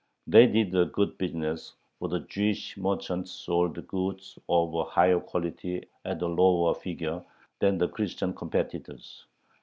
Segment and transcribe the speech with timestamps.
[0.25, 5.87] They did a good business, for the Jewish merchants sold goods of a higher quality
[6.03, 7.23] at a lower figure
[7.59, 9.27] than their Christian competitors.